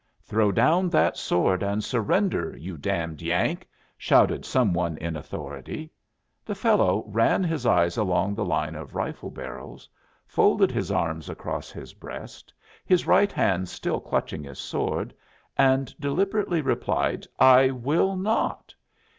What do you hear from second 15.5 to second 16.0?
and